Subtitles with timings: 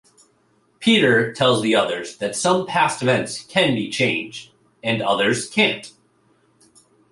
[0.79, 5.91] Peter tells the others that some past events can be changed, and others can't.